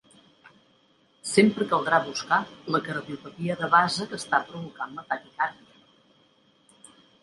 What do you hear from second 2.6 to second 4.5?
la cardiopatia de base que està